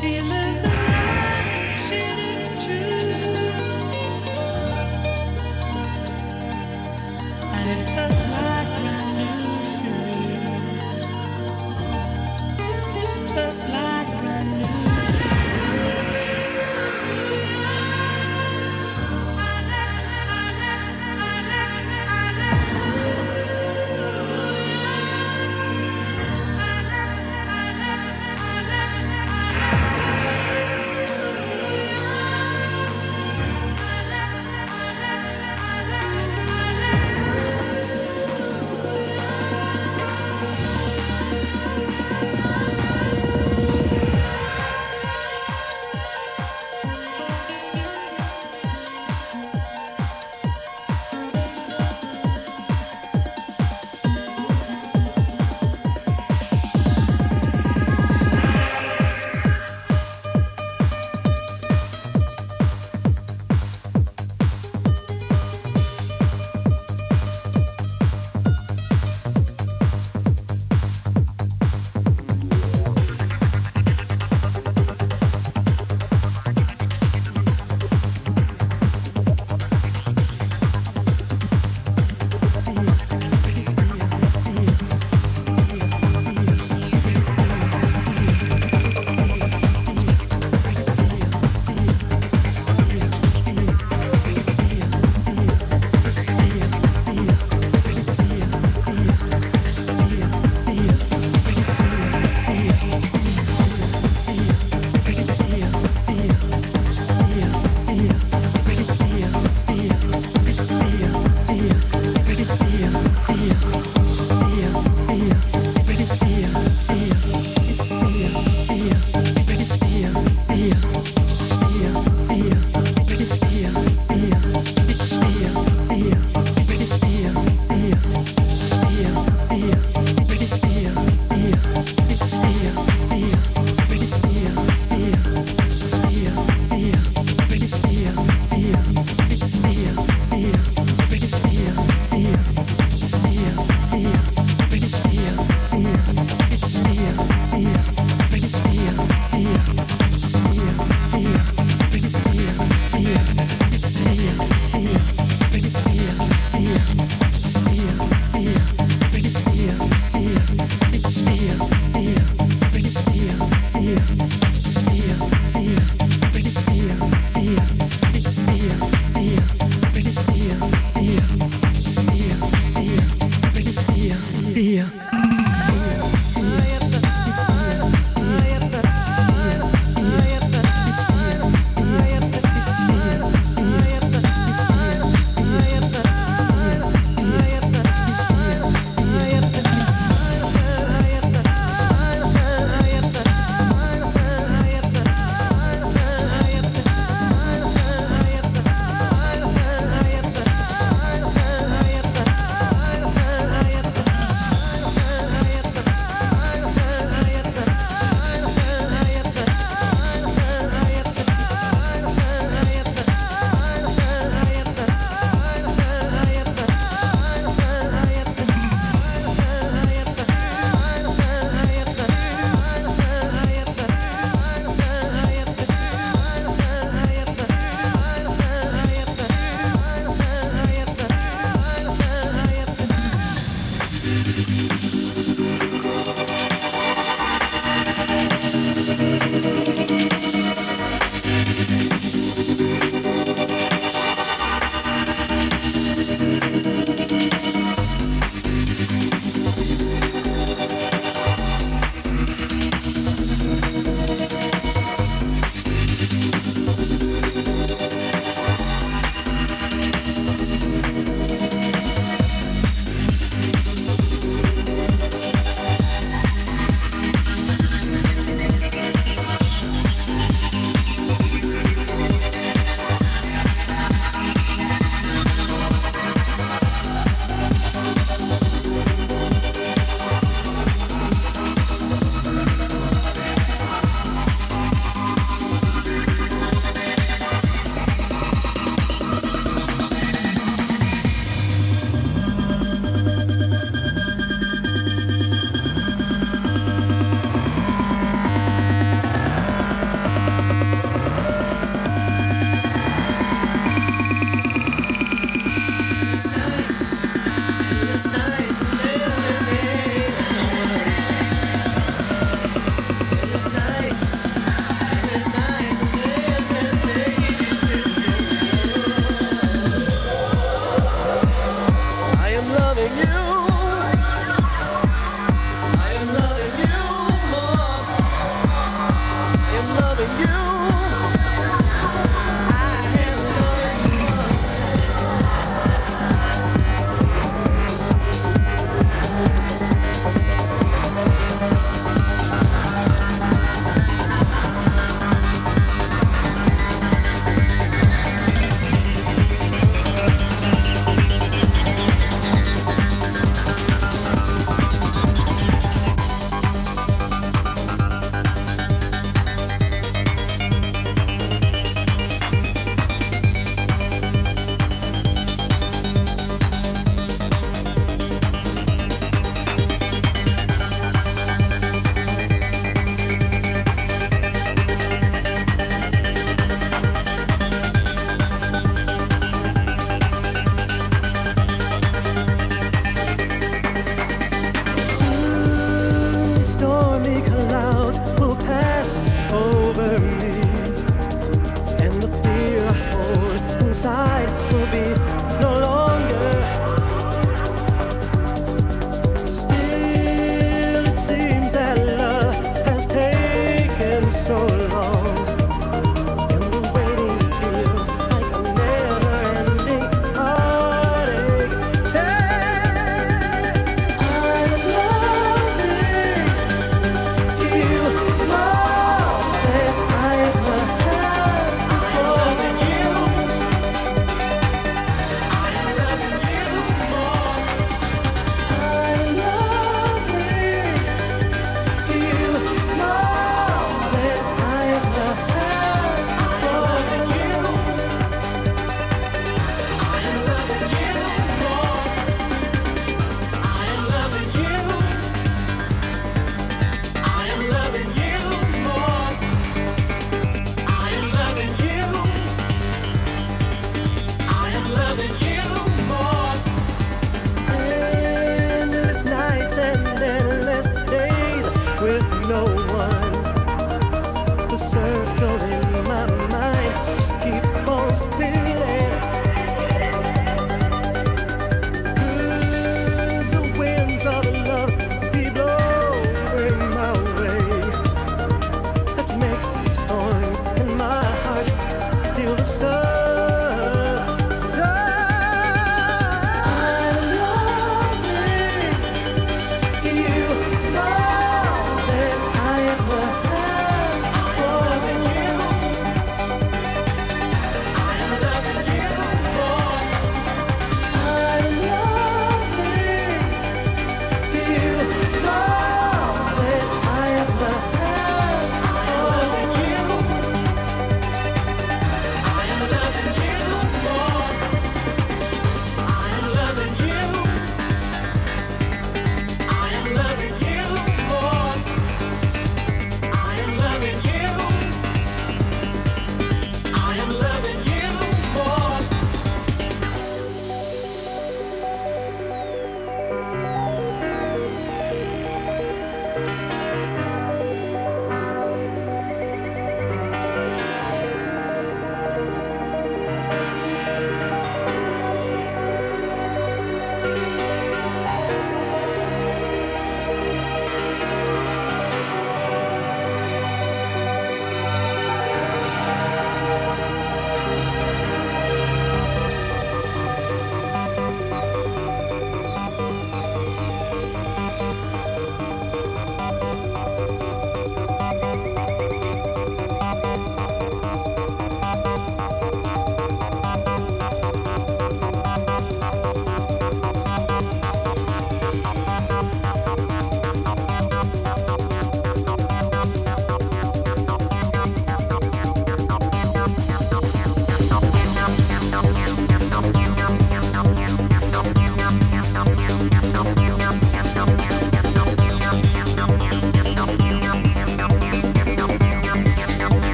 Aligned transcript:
She 0.00 0.20
lives. 0.20 0.75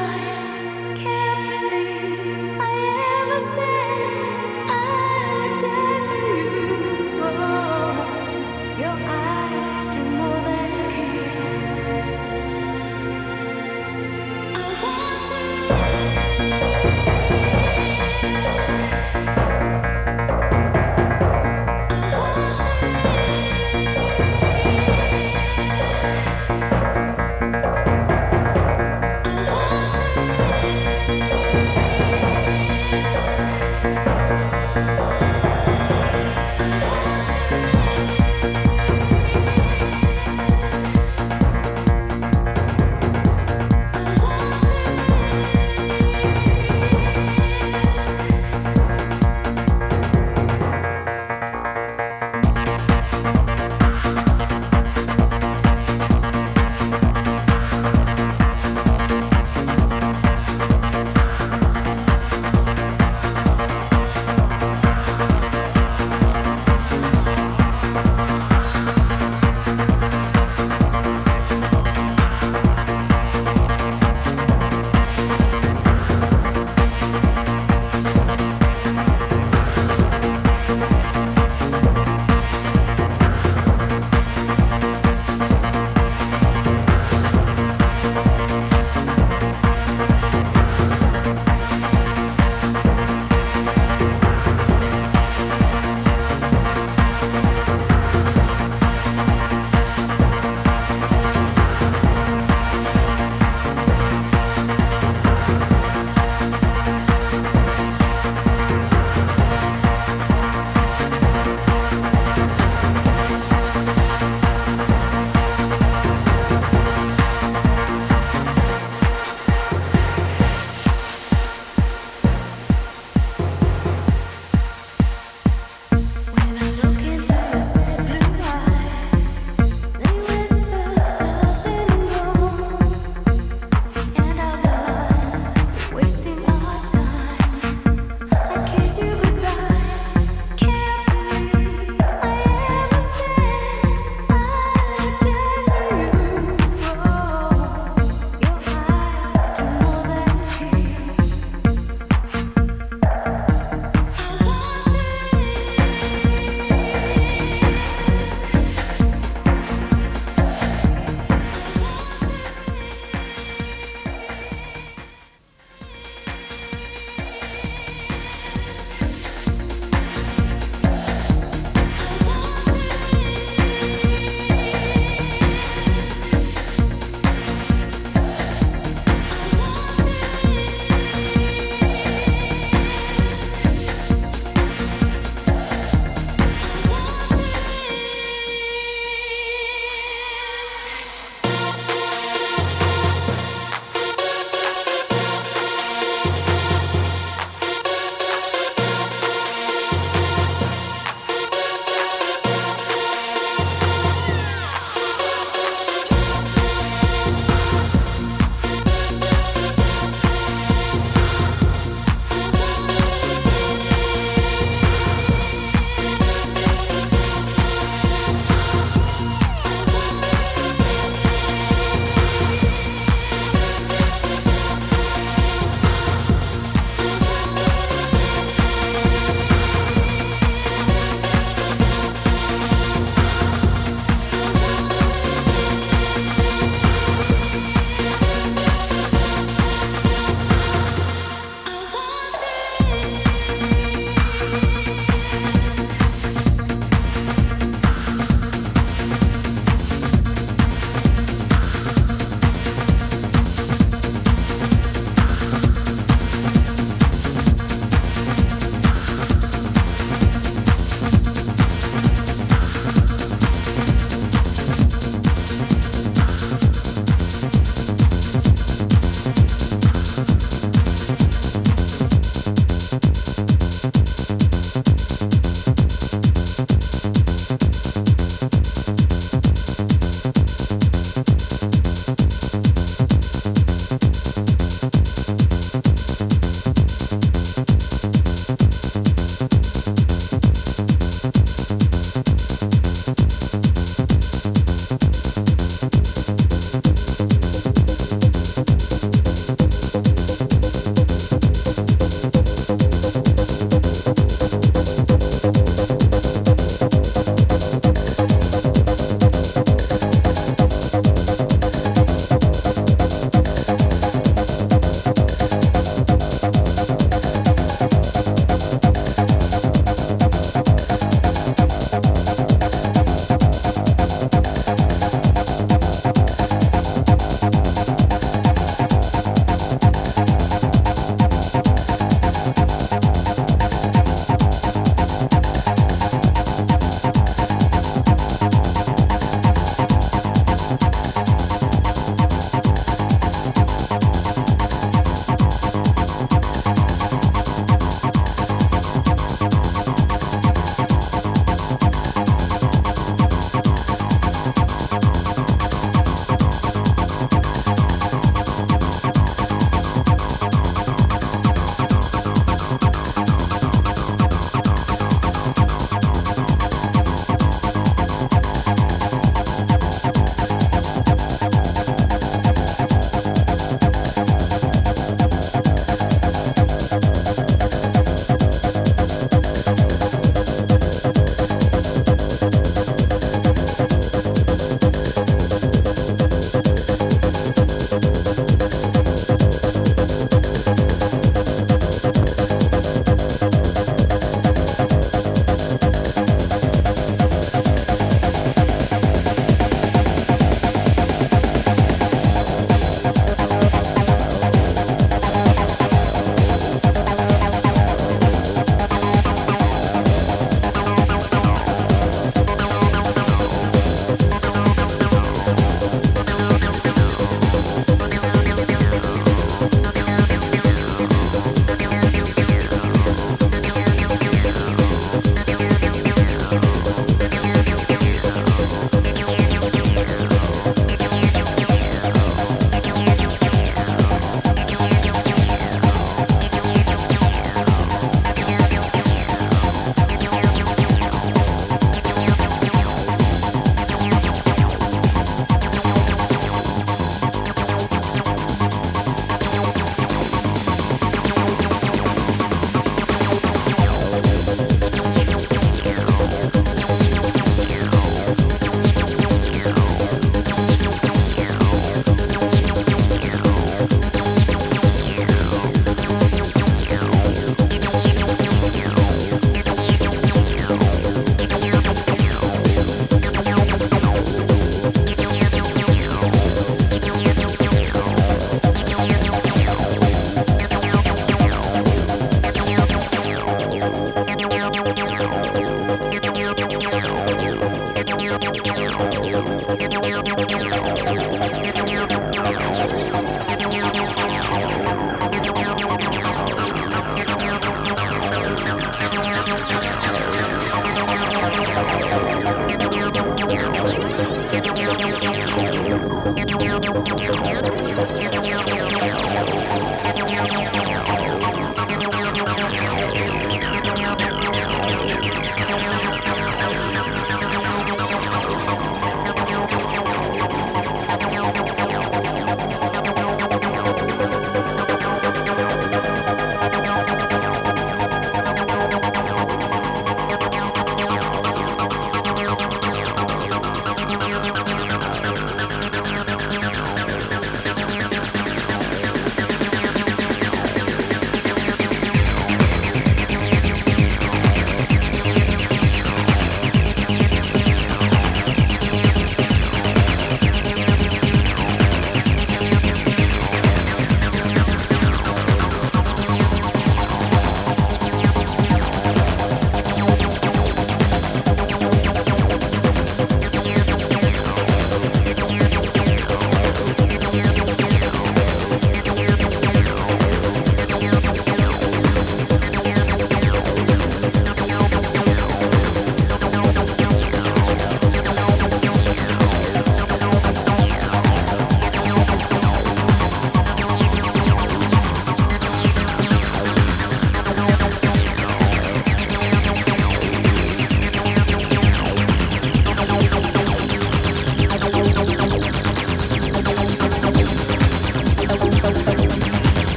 fire. 0.00 0.39